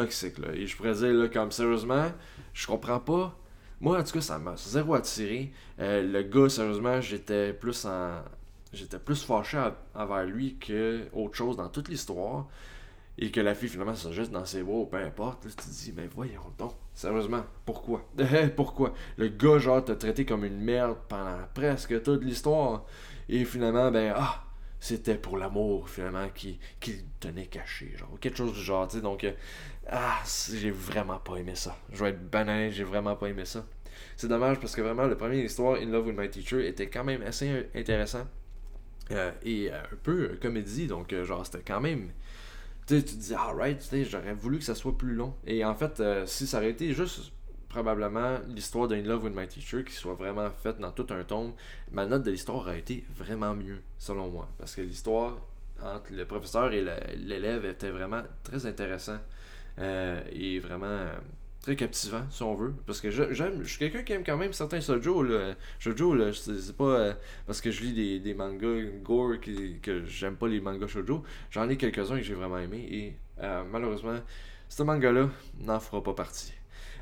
Toxique, 0.00 0.38
là. 0.38 0.48
Et 0.54 0.66
je 0.66 0.76
pourrais 0.76 0.94
dire, 0.94 1.12
là, 1.12 1.28
comme 1.28 1.50
sérieusement, 1.50 2.12
je 2.52 2.66
comprends 2.66 3.00
pas. 3.00 3.36
Moi, 3.80 3.98
en 3.98 4.02
tout 4.02 4.12
cas, 4.12 4.20
ça 4.20 4.38
m'a 4.38 4.56
zéro 4.56 4.94
attiré. 4.94 5.52
Euh, 5.80 6.02
le 6.02 6.22
gars, 6.22 6.48
sérieusement, 6.48 7.00
j'étais 7.00 7.52
plus 7.52 7.84
en. 7.84 8.22
J'étais 8.72 8.98
plus 8.98 9.24
fâché 9.24 9.58
envers 9.94 10.24
lui 10.24 10.56
que 10.58 11.06
autre 11.14 11.34
chose 11.34 11.56
dans 11.56 11.68
toute 11.68 11.88
l'histoire 11.88 12.46
et 13.18 13.30
que 13.30 13.40
la 13.40 13.54
fille 13.54 13.68
finalement 13.68 13.94
se 13.94 14.12
jette 14.12 14.30
dans 14.30 14.44
ses 14.44 14.62
bras, 14.62 14.84
peu 14.88 14.98
importe, 14.98 15.42
tu 15.42 15.54
te 15.54 15.62
dis, 15.62 15.92
mais 15.96 16.06
voyons 16.06 16.42
donc, 16.56 16.74
sérieusement, 16.94 17.42
pourquoi? 17.64 18.04
Pourquoi? 18.56 18.94
Le 19.16 19.28
gars, 19.28 19.58
genre, 19.58 19.84
t'a 19.84 19.96
traité 19.96 20.24
comme 20.24 20.44
une 20.44 20.60
merde 20.60 20.96
pendant 21.08 21.38
presque 21.52 22.00
toute 22.02 22.22
l'histoire, 22.22 22.84
et 23.28 23.44
finalement, 23.44 23.90
ben, 23.90 24.14
ah, 24.16 24.44
c'était 24.80 25.16
pour 25.16 25.36
l'amour, 25.36 25.88
finalement, 25.88 26.28
qui, 26.28 26.58
qui 26.80 27.04
tenait 27.20 27.46
caché, 27.46 27.92
genre, 27.96 28.18
quelque 28.20 28.36
chose 28.36 28.52
du 28.52 28.60
genre, 28.60 28.86
tu 28.86 28.96
sais, 28.96 29.02
donc, 29.02 29.24
euh, 29.24 29.32
ah, 29.88 30.18
j'ai 30.52 30.70
vraiment 30.70 31.18
pas 31.18 31.36
aimé 31.36 31.54
ça. 31.54 31.76
Je 31.92 32.04
vais 32.04 32.10
être 32.10 32.30
banal, 32.30 32.70
j'ai 32.70 32.84
vraiment 32.84 33.16
pas 33.16 33.28
aimé 33.28 33.44
ça. 33.44 33.66
C'est 34.16 34.28
dommage 34.28 34.60
parce 34.60 34.76
que 34.76 34.80
vraiment, 34.80 35.06
le 35.06 35.16
premier 35.16 35.42
histoire, 35.42 35.76
In 35.76 35.86
Love 35.86 36.06
with 36.06 36.18
My 36.18 36.30
Teacher, 36.30 36.66
était 36.66 36.88
quand 36.88 37.04
même 37.04 37.22
assez 37.22 37.68
intéressant. 37.74 38.26
Euh, 39.10 39.32
et 39.42 39.72
un 39.72 39.82
peu 40.02 40.38
comédie, 40.40 40.86
donc, 40.86 41.12
euh, 41.12 41.24
genre, 41.24 41.44
c'était 41.44 41.64
quand 41.66 41.80
même 41.80 42.10
tu 42.88 43.04
te 43.04 43.14
dis, 43.14 43.34
alright, 43.34 43.86
j'aurais 44.08 44.32
voulu 44.32 44.58
que 44.58 44.64
ça 44.64 44.74
soit 44.74 44.96
plus 44.96 45.14
long. 45.14 45.34
Et 45.46 45.64
en 45.64 45.74
fait, 45.74 46.00
euh, 46.00 46.24
si 46.26 46.46
ça 46.46 46.58
aurait 46.58 46.70
été 46.70 46.94
juste 46.94 47.32
probablement 47.68 48.38
l'histoire 48.48 48.88
d'In 48.88 49.02
Love 49.02 49.24
with 49.24 49.34
My 49.36 49.46
Teacher 49.46 49.84
qui 49.84 49.92
soit 49.92 50.14
vraiment 50.14 50.50
faite 50.50 50.78
dans 50.78 50.92
tout 50.92 51.06
un 51.10 51.22
tome, 51.24 51.52
ma 51.92 52.06
note 52.06 52.22
de 52.22 52.30
l'histoire 52.30 52.68
a 52.68 52.76
été 52.76 53.04
vraiment 53.16 53.54
mieux, 53.54 53.80
selon 53.98 54.28
moi. 54.28 54.48
Parce 54.58 54.74
que 54.74 54.80
l'histoire 54.80 55.36
entre 55.82 56.12
le 56.12 56.24
professeur 56.24 56.72
et 56.72 56.84
l'élève 57.16 57.64
était 57.64 57.90
vraiment 57.90 58.22
très 58.42 58.66
intéressant 58.66 59.18
euh, 59.78 60.20
et 60.32 60.58
vraiment 60.58 60.86
euh, 60.86 61.12
très 61.62 61.76
captivant, 61.76 62.24
si 62.30 62.42
on 62.42 62.54
veut. 62.54 62.74
Parce 62.86 63.00
que 63.00 63.10
j'aime, 63.10 63.62
je 63.62 63.68
suis 63.68 63.78
quelqu'un 63.78 64.02
qui 64.02 64.12
aime 64.12 64.24
quand 64.24 64.36
même 64.36 64.52
certains 64.52 64.80
shoujo. 64.80 65.22
Là. 65.22 65.54
Shoujo, 65.78 66.14
là, 66.14 66.32
c'est 66.32 66.76
pas 66.76 66.84
euh, 66.84 67.14
parce 67.46 67.60
que 67.60 67.70
je 67.70 67.82
lis 67.82 67.92
des, 67.92 68.18
des 68.18 68.34
mangas 68.34 68.82
gore 69.02 69.34
que 69.40 70.04
j'aime 70.06 70.36
pas 70.36 70.48
les 70.48 70.60
mangas 70.60 70.88
shoujo. 70.88 71.22
J'en 71.50 71.68
ai 71.68 71.76
quelques-uns 71.76 72.16
que 72.16 72.24
j'ai 72.24 72.34
vraiment 72.34 72.58
aimé 72.58 72.88
et 72.90 73.16
malheureusement, 73.70 74.18
ce 74.68 74.82
manga-là 74.82 75.30
n'en 75.60 75.78
fera 75.78 76.02
pas 76.02 76.12
partie. 76.12 76.57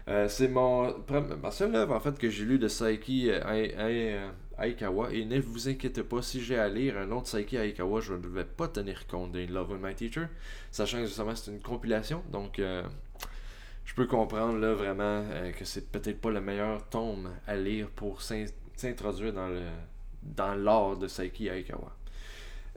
Euh, 0.08 0.28
c'est 0.28 0.46
mon 0.46 0.94
ma 1.42 1.50
seule 1.50 1.74
œuvre 1.74 1.92
en 1.92 1.98
fait 1.98 2.16
que 2.16 2.30
j'ai 2.30 2.44
lu 2.44 2.60
de 2.60 2.68
Saiki 2.68 3.28
euh, 3.28 3.40
euh, 3.44 4.28
Aikawa. 4.56 5.12
Et 5.12 5.24
ne 5.24 5.40
vous 5.40 5.68
inquiétez 5.68 6.04
pas 6.04 6.22
si 6.22 6.40
j'ai 6.40 6.58
à 6.58 6.68
lire 6.68 6.96
un 6.96 7.10
autre 7.10 7.26
Saiki 7.26 7.56
Aikawa 7.56 8.00
je 8.00 8.14
ne 8.14 8.26
vais 8.28 8.44
pas 8.44 8.68
tenir 8.68 9.06
compte 9.08 9.32
d'un 9.32 9.46
Love 9.46 9.72
of 9.72 9.80
My 9.82 9.94
Teacher 9.94 10.26
sachant 10.70 10.98
que 10.98 11.06
justement 11.06 11.34
c'est 11.34 11.50
une 11.50 11.60
compilation. 11.60 12.22
Donc 12.30 12.58
je 12.58 13.94
peux 13.96 14.06
comprendre 14.06 14.58
là 14.58 14.74
vraiment 14.74 15.24
que 15.58 15.64
c'est 15.64 15.90
peut-être 15.90 16.20
pas 16.20 16.30
le 16.30 16.40
meilleur 16.40 16.88
tome 16.88 17.30
à 17.48 17.56
lire 17.56 17.88
pour 17.88 18.22
s'introduire 18.22 19.32
dans 19.32 19.48
le 19.48 19.62
dans 20.22 20.54
l'art 20.54 20.96
de 20.96 21.08
Saiki 21.08 21.48
Aikawa. 21.48 21.96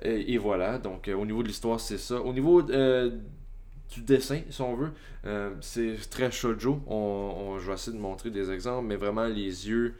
Et, 0.01 0.37
voilà. 0.39 0.79
Donc 0.79 1.07
au 1.15 1.25
niveau 1.27 1.43
de 1.43 1.49
l'histoire 1.49 1.79
c'est 1.79 1.99
ça. 1.99 2.19
Au 2.19 2.33
niveau 2.33 2.63
du 3.93 4.01
dessin, 4.01 4.41
si 4.49 4.61
on 4.61 4.75
veut. 4.75 4.91
Euh, 5.25 5.51
c'est 5.61 5.95
très 6.09 6.31
shoujo. 6.31 6.81
On, 6.87 7.57
je 7.59 7.67
vais 7.67 7.73
essayer 7.73 7.95
de 7.95 8.01
montrer 8.01 8.29
des 8.29 8.51
exemples, 8.51 8.87
mais 8.87 8.95
vraiment 8.95 9.25
les 9.25 9.67
yeux 9.67 9.95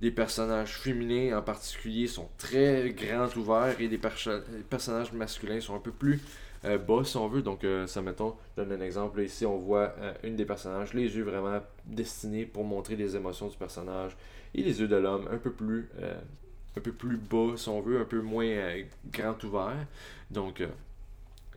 des 0.00 0.10
personnages 0.10 0.76
féminins 0.78 1.36
en 1.38 1.42
particulier 1.42 2.06
sont 2.06 2.28
très 2.38 2.94
grands 2.96 3.28
ouverts 3.36 3.80
et 3.80 3.88
des 3.88 3.98
personnages 3.98 5.12
masculins 5.12 5.60
sont 5.60 5.74
un 5.74 5.80
peu 5.80 5.90
plus 5.90 6.20
euh, 6.64 6.78
bas 6.78 7.04
si 7.04 7.16
on 7.16 7.28
veut. 7.28 7.42
Donc 7.42 7.64
euh, 7.64 7.86
ça 7.86 8.00
mettons, 8.00 8.34
donne 8.56 8.72
un 8.72 8.80
exemple. 8.80 9.20
ici 9.20 9.44
on 9.44 9.58
voit 9.58 9.94
une 10.22 10.36
des 10.36 10.46
personnages, 10.46 10.94
les 10.94 11.14
yeux 11.14 11.24
vraiment 11.24 11.60
destinés 11.84 12.46
pour 12.46 12.64
montrer 12.64 12.96
les 12.96 13.14
émotions 13.14 13.48
du 13.48 13.56
personnage 13.56 14.16
et 14.54 14.62
les 14.62 14.80
yeux 14.80 14.88
de 14.88 14.96
l'homme 14.96 15.28
un 15.30 15.38
peu 15.38 15.50
plus 15.50 15.90
un 16.76 16.80
peu 16.80 16.92
plus 16.92 17.16
bas 17.16 17.56
si 17.56 17.68
on 17.68 17.80
veut, 17.80 18.00
un 18.00 18.04
peu 18.04 18.22
moins 18.22 18.56
grand 19.12 19.42
ouvert. 19.44 19.86
Donc 20.30 20.62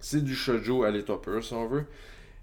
c'est 0.03 0.22
du 0.22 0.36
shoujo 0.36 0.83
à 0.83 0.91
l'état 0.91 1.15
pur, 1.15 1.41
si 1.41 1.53
on 1.53 1.65
veut. 1.65 1.86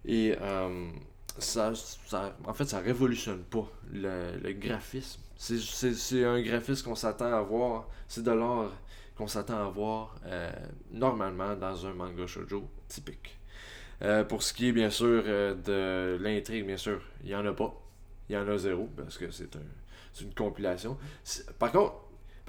Et 0.06 0.34
euh, 0.40 0.90
ça, 1.38 1.72
ça, 1.74 2.34
en 2.46 2.54
fait, 2.54 2.64
ça 2.64 2.80
révolutionne 2.80 3.42
pas 3.44 3.70
le, 3.92 4.52
graphisme. 4.52 5.20
C'est 5.36 6.24
un 6.24 6.40
graphisme 6.40 6.86
qu'on 6.86 6.94
s'attend 6.94 7.32
à 7.32 7.42
voir. 7.42 7.86
C'est 8.08 8.22
de 8.22 8.30
l'art 8.30 8.72
qu'on 9.14 9.26
s'attend 9.26 9.58
à 9.58 9.68
voir 9.68 10.16
euh, 10.24 10.50
normalement 10.90 11.54
dans 11.54 11.86
un 11.86 11.92
manga 11.92 12.26
shoujo 12.26 12.66
typique. 12.88 13.38
Euh, 14.02 14.24
pour 14.24 14.42
ce 14.42 14.54
qui 14.54 14.68
est 14.68 14.72
bien 14.72 14.88
sûr 14.88 15.22
de 15.22 16.16
l'intrigue, 16.18 16.64
bien 16.64 16.78
sûr, 16.78 17.02
il 17.22 17.28
n'y 17.28 17.34
en 17.34 17.44
a 17.44 17.52
pas. 17.52 17.74
Il 18.30 18.36
y 18.36 18.38
en 18.38 18.48
a 18.48 18.56
zéro 18.56 18.88
parce 18.96 19.18
que 19.18 19.30
c'est 19.30 19.54
un, 19.56 20.22
une 20.22 20.32
compilation. 20.32 20.96
Par 21.58 21.72
contre, 21.72 21.94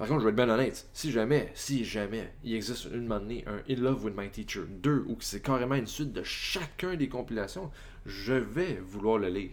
par 0.02 0.08
contre, 0.08 0.22
je 0.22 0.24
vais 0.24 0.30
être 0.30 0.36
bien 0.36 0.50
honnête, 0.52 0.88
si 0.92 1.12
jamais, 1.12 1.52
si 1.54 1.84
jamais, 1.84 2.32
il 2.42 2.56
existe 2.56 2.88
une 2.92 3.06
donné 3.06 3.44
un 3.46 3.58
In 3.72 3.80
Love 3.80 4.06
with 4.06 4.16
My 4.16 4.28
Teacher 4.28 4.62
2 4.68 5.04
ou 5.06 5.14
que 5.14 5.22
c'est 5.22 5.40
carrément 5.40 5.76
une 5.76 5.86
suite 5.86 6.12
de 6.12 6.24
chacun 6.24 6.96
des 6.96 7.08
compilations, 7.08 7.70
je 8.04 8.32
vais 8.32 8.80
vouloir 8.84 9.18
le 9.18 9.28
lire 9.28 9.52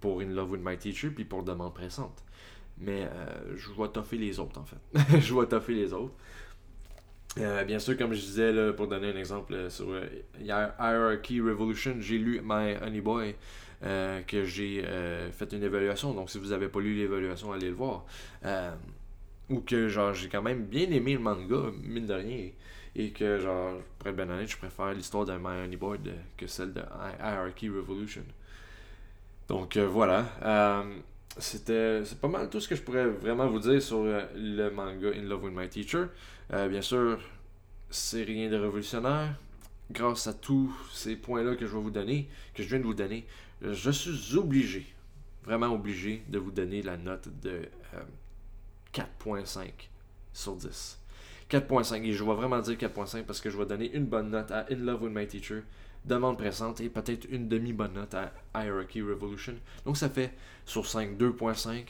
pour 0.00 0.22
In 0.22 0.30
Love 0.30 0.52
with 0.52 0.62
My 0.64 0.78
Teacher 0.78 1.10
puis 1.10 1.26
pour 1.26 1.42
Demande 1.42 1.74
pressante. 1.74 2.24
Mais 2.78 3.02
euh, 3.02 3.54
je 3.54 3.68
vais 3.68 3.88
toffer 3.88 4.16
les 4.16 4.40
autres 4.40 4.58
en 4.58 4.64
fait. 4.64 5.18
je 5.20 5.34
vais 5.38 5.46
toffer 5.46 5.74
les 5.74 5.92
autres. 5.92 6.14
Euh, 7.36 7.62
bien 7.64 7.78
sûr, 7.78 7.94
comme 7.98 8.14
je 8.14 8.20
disais, 8.20 8.50
là, 8.50 8.72
pour 8.72 8.88
donner 8.88 9.10
un 9.10 9.16
exemple 9.18 9.52
euh, 9.52 9.68
sur 9.68 9.88
Hierarchy 10.40 11.42
Revolution, 11.42 11.96
j'ai 12.00 12.16
lu 12.16 12.40
My 12.42 12.76
Honey 12.82 13.02
Boy, 13.02 13.34
que 13.82 14.44
j'ai 14.44 14.86
fait 15.32 15.52
une 15.52 15.64
évaluation. 15.64 16.14
Donc, 16.14 16.30
si 16.30 16.38
vous 16.38 16.48
n'avez 16.48 16.68
pas 16.68 16.80
lu 16.80 16.94
l'évaluation, 16.94 17.52
allez 17.52 17.68
le 17.68 17.74
voir 17.74 18.06
ou 19.52 19.60
que 19.60 19.88
genre 19.88 20.14
j'ai 20.14 20.28
quand 20.28 20.42
même 20.42 20.64
bien 20.64 20.90
aimé 20.90 21.12
le 21.14 21.20
manga, 21.20 21.70
mine 21.82 22.06
de 22.06 22.14
rien, 22.14 22.48
et 22.96 23.10
que 23.10 23.38
genre, 23.38 23.74
pour 23.98 24.08
être 24.08 24.16
ben 24.16 24.30
honnête, 24.30 24.50
je 24.50 24.56
préfère 24.56 24.92
l'histoire 24.92 25.24
de 25.24 25.32
My 25.32 25.64
Honey 25.64 25.78
que 26.36 26.46
celle 26.46 26.72
de 26.72 26.82
Hierarchy 27.20 27.68
Revolution. 27.68 28.24
Donc 29.48 29.76
euh, 29.76 29.86
voilà. 29.86 30.26
Euh, 30.42 30.82
c'était 31.38 32.04
c'est 32.04 32.20
pas 32.20 32.28
mal 32.28 32.50
tout 32.50 32.60
ce 32.60 32.68
que 32.68 32.74
je 32.74 32.82
pourrais 32.82 33.06
vraiment 33.06 33.48
vous 33.48 33.58
dire 33.58 33.80
sur 33.80 33.98
euh, 33.98 34.26
le 34.34 34.70
manga 34.70 35.08
In 35.08 35.22
Love 35.22 35.44
with 35.44 35.54
My 35.54 35.68
Teacher. 35.68 36.06
bien 36.50 36.82
sûr, 36.82 37.18
c'est 37.90 38.24
rien 38.24 38.50
de 38.50 38.56
révolutionnaire. 38.56 39.34
Grâce 39.90 40.26
à 40.26 40.32
tous 40.32 40.74
ces 40.90 41.16
points-là 41.16 41.54
que 41.54 41.66
je 41.66 41.74
vais 41.74 41.82
vous 41.82 41.90
donner, 41.90 42.28
que 42.54 42.62
je 42.62 42.68
viens 42.68 42.78
de 42.78 42.84
vous 42.84 42.94
donner, 42.94 43.26
je 43.62 43.90
suis 43.90 44.36
obligé, 44.36 44.86
vraiment 45.44 45.68
obligé, 45.68 46.22
de 46.28 46.38
vous 46.38 46.50
donner 46.50 46.80
la 46.80 46.96
note 46.96 47.28
de 47.42 47.68
4.5 48.94 49.70
sur 50.32 50.56
10. 50.56 50.98
4.5, 51.50 52.02
et 52.02 52.12
je 52.12 52.24
vais 52.24 52.34
vraiment 52.34 52.60
dire 52.60 52.76
4.5 52.76 53.24
parce 53.24 53.40
que 53.40 53.50
je 53.50 53.58
vais 53.58 53.66
donner 53.66 53.92
une 53.92 54.06
bonne 54.06 54.30
note 54.30 54.50
à 54.50 54.66
In 54.70 54.76
Love 54.76 55.02
with 55.02 55.12
My 55.14 55.26
Teacher, 55.26 55.62
Demande 56.04 56.36
pressante 56.36 56.80
et 56.80 56.88
peut-être 56.88 57.26
une 57.30 57.48
demi-bonne 57.48 57.92
note 57.92 58.14
à 58.14 58.32
Hierarchy 58.56 59.02
Revolution. 59.02 59.54
Donc 59.84 59.96
ça 59.96 60.08
fait 60.08 60.34
sur 60.66 60.84
5, 60.84 61.16
2.5. 61.16 61.84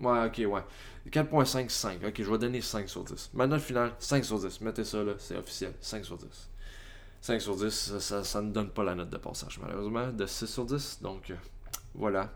Ouais, 0.00 0.26
ok, 0.26 0.52
ouais. 0.52 0.62
4.5, 1.10 1.68
5. 1.68 2.04
Ok, 2.04 2.14
je 2.18 2.30
vais 2.30 2.38
donner 2.38 2.60
5 2.60 2.88
sur 2.88 3.04
10. 3.04 3.30
Ma 3.34 3.46
note 3.46 3.60
finale, 3.60 3.92
5 4.00 4.24
sur 4.24 4.40
10. 4.40 4.60
Mettez 4.62 4.82
ça 4.82 5.04
là, 5.04 5.12
c'est 5.18 5.36
officiel. 5.36 5.72
5 5.80 6.04
sur 6.04 6.16
10. 6.16 6.26
5 7.20 7.40
sur 7.40 7.56
10, 7.56 7.98
ça, 7.98 8.42
ne 8.42 8.50
donne 8.50 8.70
pas 8.70 8.84
la 8.84 8.94
note 8.94 9.10
de 9.10 9.16
passage, 9.18 9.58
malheureusement, 9.62 10.10
de 10.10 10.26
6 10.26 10.46
sur 10.46 10.64
10. 10.64 10.98
Donc, 11.02 11.30
euh, 11.30 11.34
voilà. 11.94 12.32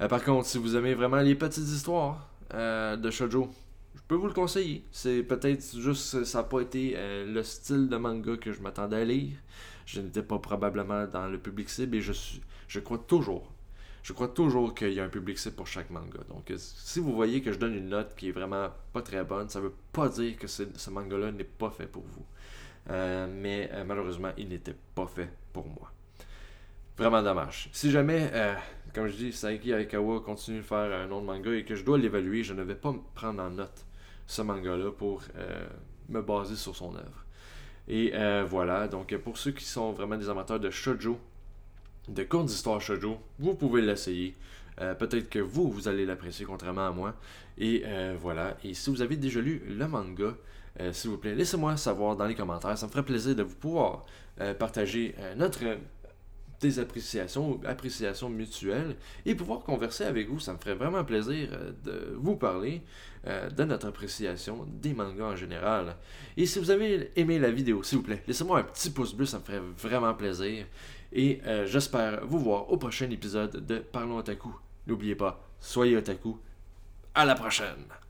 Euh, 0.00 0.08
par 0.08 0.22
contre, 0.24 0.46
si 0.46 0.58
vous 0.58 0.74
aimez 0.76 0.94
vraiment 0.94 1.16
les 1.16 1.34
petites 1.34 1.68
histoires, 1.68 2.30
euh, 2.54 2.96
de 2.96 3.10
shoujo. 3.10 3.50
Je 3.94 4.00
peux 4.08 4.14
vous 4.14 4.26
le 4.26 4.32
conseiller. 4.32 4.84
C'est 4.92 5.22
peut-être 5.22 5.78
juste 5.78 6.24
ça 6.24 6.38
n'a 6.38 6.44
pas 6.44 6.60
été 6.60 6.94
euh, 6.96 7.26
le 7.32 7.42
style 7.42 7.88
de 7.88 7.96
manga 7.96 8.36
que 8.36 8.52
je 8.52 8.60
m'attendais 8.60 8.96
à 8.96 9.04
lire. 9.04 9.36
Je 9.86 10.00
n'étais 10.00 10.22
pas 10.22 10.38
probablement 10.38 11.06
dans 11.06 11.26
le 11.26 11.38
public 11.38 11.68
cible 11.68 11.96
et 11.96 12.00
je 12.00 12.12
suis 12.12 12.42
je 12.68 12.80
crois 12.80 12.98
toujours 12.98 13.52
je 14.02 14.12
crois 14.12 14.28
toujours 14.28 14.74
qu'il 14.74 14.92
y 14.92 15.00
a 15.00 15.04
un 15.04 15.08
public 15.08 15.36
cible 15.38 15.56
pour 15.56 15.66
chaque 15.66 15.90
manga. 15.90 16.20
Donc, 16.28 16.50
euh, 16.52 16.56
si 16.58 17.00
vous 17.00 17.12
voyez 17.12 17.42
que 17.42 17.52
je 17.52 17.58
donne 17.58 17.74
une 17.74 17.88
note 17.88 18.14
qui 18.16 18.28
est 18.28 18.32
vraiment 18.32 18.68
pas 18.92 19.02
très 19.02 19.24
bonne, 19.24 19.48
ça 19.48 19.60
veut 19.60 19.74
pas 19.92 20.08
dire 20.08 20.36
que 20.36 20.46
ce 20.46 20.90
manga-là 20.90 21.32
n'est 21.32 21.42
pas 21.42 21.70
fait 21.70 21.88
pour 21.88 22.04
vous. 22.04 22.24
mais 22.88 23.68
malheureusement, 23.84 24.30
il 24.38 24.48
n'était 24.48 24.76
pas 24.94 25.08
fait 25.08 25.28
pour 25.52 25.66
moi. 25.66 25.90
Vraiment 26.98 27.22
dommage. 27.22 27.68
Si 27.72 27.90
jamais, 27.90 28.30
euh, 28.32 28.54
comme 28.94 29.06
je 29.06 29.16
dis, 29.16 29.32
Saiki 29.32 29.70
Aikawa 29.70 30.20
continue 30.20 30.58
de 30.58 30.62
faire 30.62 30.98
un 30.98 31.10
autre 31.10 31.26
manga 31.26 31.52
et 31.52 31.62
que 31.62 31.74
je 31.74 31.84
dois 31.84 31.98
l'évaluer, 31.98 32.42
je 32.42 32.54
ne 32.54 32.62
vais 32.62 32.74
pas 32.74 32.94
prendre 33.14 33.42
en 33.42 33.50
note 33.50 33.84
ce 34.26 34.40
manga-là 34.40 34.90
pour 34.92 35.22
euh, 35.36 35.66
me 36.08 36.22
baser 36.22 36.56
sur 36.56 36.74
son 36.74 36.94
œuvre. 36.96 37.24
Et 37.86 38.12
euh, 38.14 38.46
voilà, 38.48 38.88
donc 38.88 39.14
pour 39.18 39.36
ceux 39.36 39.50
qui 39.50 39.64
sont 39.64 39.92
vraiment 39.92 40.16
des 40.16 40.30
amateurs 40.30 40.58
de 40.58 40.70
shoujo, 40.70 41.18
de 42.08 42.24
courtes 42.24 42.50
histoires 42.50 42.80
shoujo, 42.80 43.18
vous 43.38 43.54
pouvez 43.54 43.82
l'essayer. 43.82 44.34
Peut-être 44.98 45.30
que 45.30 45.38
vous, 45.38 45.70
vous 45.70 45.88
allez 45.88 46.04
l'apprécier 46.04 46.44
contrairement 46.44 46.86
à 46.86 46.90
moi. 46.90 47.14
Et 47.56 47.82
voilà, 48.20 48.58
et 48.62 48.74
si 48.74 48.90
vous 48.90 49.00
avez 49.00 49.16
déjà 49.16 49.40
lu 49.40 49.62
le 49.66 49.88
manga, 49.88 50.34
s'il 50.92 51.08
vous 51.08 51.16
plaît, 51.16 51.34
laissez-moi 51.34 51.78
savoir 51.78 52.14
dans 52.14 52.26
les 52.26 52.34
commentaires. 52.34 52.76
Ça 52.76 52.86
me 52.86 52.90
ferait 52.90 53.04
plaisir 53.04 53.34
de 53.34 53.42
vous 53.42 53.54
pouvoir 53.54 54.04
partager 54.58 55.14
notre 55.38 55.64
des 56.60 56.78
appréciations, 56.78 57.60
appréciations 57.64 58.28
mutuelles 58.28 58.96
et 59.24 59.34
pouvoir 59.34 59.60
converser 59.60 60.04
avec 60.04 60.28
vous. 60.28 60.40
Ça 60.40 60.52
me 60.52 60.58
ferait 60.58 60.74
vraiment 60.74 61.04
plaisir 61.04 61.48
euh, 61.52 61.72
de 61.84 62.14
vous 62.16 62.36
parler 62.36 62.82
euh, 63.26 63.50
de 63.50 63.64
notre 63.64 63.88
appréciation 63.88 64.66
des 64.80 64.94
mangas 64.94 65.24
en 65.24 65.36
général. 65.36 65.96
Et 66.36 66.46
si 66.46 66.58
vous 66.58 66.70
avez 66.70 67.10
aimé 67.16 67.38
la 67.38 67.50
vidéo, 67.50 67.82
s'il 67.82 67.98
vous 67.98 68.04
plaît, 68.04 68.22
laissez-moi 68.26 68.60
un 68.60 68.62
petit 68.62 68.90
pouce 68.90 69.14
bleu, 69.14 69.26
ça 69.26 69.38
me 69.38 69.44
ferait 69.44 69.62
vraiment 69.78 70.14
plaisir. 70.14 70.66
Et 71.12 71.40
euh, 71.46 71.66
j'espère 71.66 72.26
vous 72.26 72.38
voir 72.38 72.70
au 72.70 72.76
prochain 72.76 73.10
épisode 73.10 73.64
de 73.66 73.78
Parlons 73.78 74.18
Otaku. 74.18 74.54
N'oubliez 74.86 75.14
pas, 75.14 75.48
soyez 75.60 75.96
otaku. 75.96 76.36
À 77.14 77.24
la 77.24 77.34
prochaine! 77.34 78.05